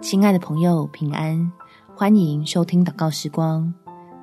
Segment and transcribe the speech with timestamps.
[0.00, 1.50] 亲爱的朋友，平安！
[1.96, 3.72] 欢迎收听祷告时光，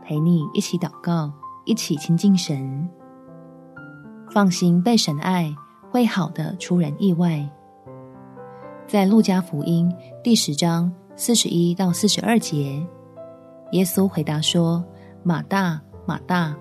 [0.03, 1.31] 陪你一起祷告，
[1.65, 2.87] 一起亲近神。
[4.31, 5.53] 放心被神爱，
[5.91, 7.49] 会好的出人意外。
[8.87, 9.91] 在路加福音
[10.23, 12.81] 第十章四十一到四十二节，
[13.71, 14.83] 耶稣回答说
[15.23, 16.55] ：“马大，马大，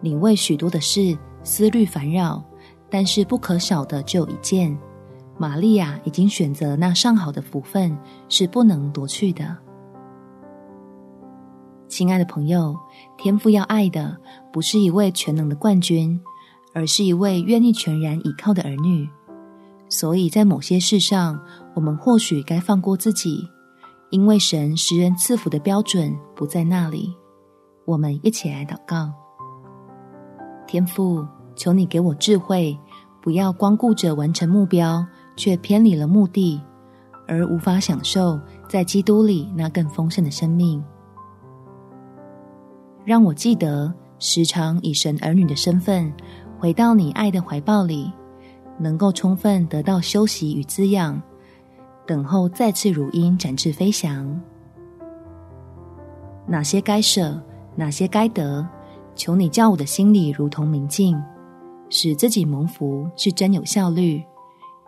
[0.00, 2.42] 你为许多的事思虑烦扰，
[2.90, 4.76] 但是不可少的就一件。”
[5.38, 7.96] 玛利亚已经选择那上好的福分，
[8.28, 9.56] 是不能夺去的。
[11.88, 12.76] 亲爱的朋友，
[13.16, 14.16] 天父要爱的
[14.52, 16.20] 不是一位全能的冠军，
[16.74, 19.08] 而是一位愿意全然倚靠的儿女。
[19.88, 21.40] 所以在某些事上，
[21.74, 23.48] 我们或许该放过自己，
[24.10, 27.16] 因为神施恩赐福的标准不在那里。
[27.86, 29.10] 我们一起来祷告：
[30.66, 31.26] 天父，
[31.56, 32.78] 求你给我智慧，
[33.22, 35.06] 不要光顾着完成目标。
[35.38, 36.60] 却偏离了目的，
[37.28, 40.82] 而无法享受在基督里那更丰盛的生命。
[43.04, 46.12] 让我记得时常以神儿女的身份
[46.58, 48.12] 回到你爱的怀抱里，
[48.78, 51.22] 能够充分得到休息与滋养，
[52.04, 54.38] 等候再次如鹰展翅飞翔。
[56.46, 57.40] 哪些该舍，
[57.76, 58.66] 哪些该得，
[59.14, 61.16] 求你叫我的心里如同明镜，
[61.90, 64.22] 使自己蒙福是真有效率。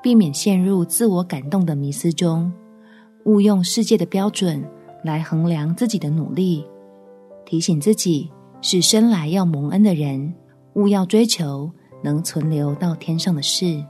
[0.03, 2.51] 避免陷入自我感动的迷思中，
[3.25, 4.65] 误用世界的标准
[5.05, 6.65] 来衡量自己的努力，
[7.45, 8.31] 提醒自己
[8.63, 10.35] 是生来要蒙恩的人，
[10.75, 11.71] 勿要追求
[12.03, 13.85] 能存留到天上的事。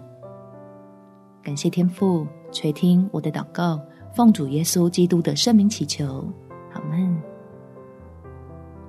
[1.45, 3.81] 感谢天父垂听我的祷告，
[4.13, 6.25] 奉主耶稣基督的圣名祈求，
[6.73, 7.17] 阿们。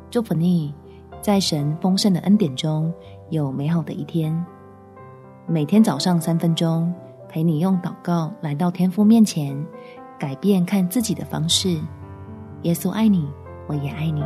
[0.09, 0.73] 祝福你，
[1.21, 2.91] 在神丰盛的恩典中
[3.29, 4.43] 有美好的一天。
[5.47, 6.91] 每天早上三分钟。
[7.31, 9.65] 陪你用祷告来到天父面前，
[10.19, 11.79] 改变看自己的方式。
[12.63, 13.25] 耶稣爱你，
[13.67, 14.21] 我也爱你。